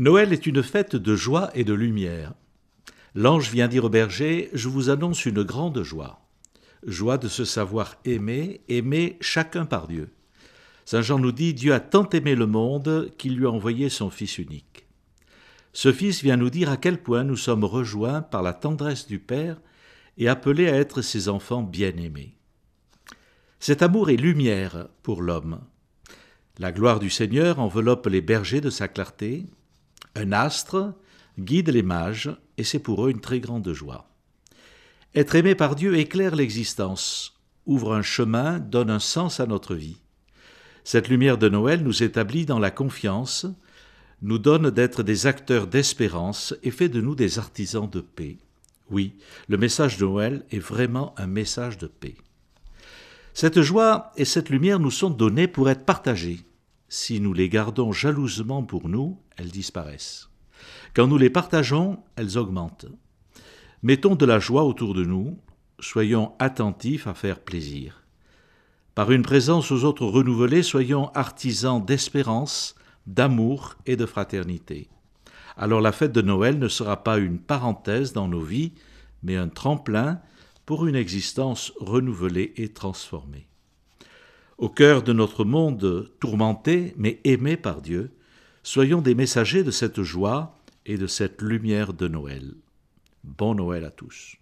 [0.00, 2.32] Noël est une fête de joie et de lumière.
[3.14, 6.26] L'ange vient dire au berger, je vous annonce une grande joie.
[6.86, 10.08] Joie de se savoir aimer, aimer chacun par Dieu.
[10.86, 14.08] Saint Jean nous dit, Dieu a tant aimé le monde qu'il lui a envoyé son
[14.08, 14.86] Fils unique.
[15.74, 19.18] Ce Fils vient nous dire à quel point nous sommes rejoints par la tendresse du
[19.18, 19.60] Père
[20.16, 22.38] et appelés à être ses enfants bien-aimés.
[23.58, 25.60] Cet amour est lumière pour l'homme.
[26.58, 29.44] La gloire du Seigneur enveloppe les bergers de sa clarté,
[30.14, 30.94] un astre
[31.38, 34.10] guide les mages, et c'est pour eux une très grande joie.
[35.14, 39.96] Être aimé par Dieu éclaire l'existence, ouvre un chemin, donne un sens à notre vie.
[40.84, 43.46] Cette lumière de Noël nous établit dans la confiance,
[44.22, 48.38] nous donne d'être des acteurs d'espérance et fait de nous des artisans de paix.
[48.90, 49.14] Oui,
[49.48, 52.16] le message de Noël est vraiment un message de paix.
[53.34, 56.40] Cette joie et cette lumière nous sont données pour être partagées.
[56.92, 60.28] Si nous les gardons jalousement pour nous, elles disparaissent.
[60.92, 62.86] Quand nous les partageons, elles augmentent.
[63.84, 65.38] Mettons de la joie autour de nous,
[65.78, 68.02] soyons attentifs à faire plaisir.
[68.96, 72.74] Par une présence aux autres renouvelée, soyons artisans d'espérance,
[73.06, 74.88] d'amour et de fraternité.
[75.56, 78.72] Alors la fête de Noël ne sera pas une parenthèse dans nos vies,
[79.22, 80.20] mais un tremplin
[80.66, 83.49] pour une existence renouvelée et transformée.
[84.60, 88.10] Au cœur de notre monde tourmenté mais aimé par Dieu,
[88.62, 92.52] soyons des messagers de cette joie et de cette lumière de Noël.
[93.24, 94.36] Bon Noël à tous.